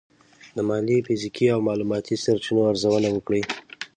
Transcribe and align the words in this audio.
د 0.55 0.57
مالي، 0.69 0.97
فزیکي 1.07 1.47
او 1.53 1.59
معلوماتي 1.67 2.15
سرچینو 2.23 2.61
ارزونه 2.71 3.09
وکړئ. 3.11 3.41